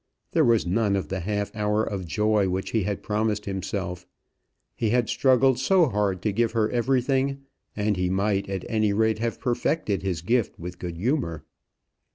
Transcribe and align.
There 0.31 0.43
was 0.43 0.65
none 0.65 0.95
of 0.95 1.09
the 1.09 1.19
half 1.19 1.55
hour 1.55 1.83
of 1.83 2.07
joy 2.07 2.49
which 2.49 2.71
he 2.71 2.81
had 2.85 3.03
promised 3.03 3.45
himself. 3.45 4.07
He 4.73 4.89
had 4.89 5.09
struggled 5.09 5.59
so 5.59 5.85
hard 5.89 6.23
to 6.23 6.31
give 6.31 6.53
her 6.53 6.71
everything, 6.71 7.41
and 7.75 7.95
he 7.97 8.09
might, 8.09 8.49
at 8.49 8.65
any 8.67 8.93
rate, 8.93 9.19
have 9.19 9.39
perfected 9.39 10.01
his 10.01 10.23
gift 10.23 10.57
with 10.57 10.79
good 10.79 10.97
humour. 10.97 11.45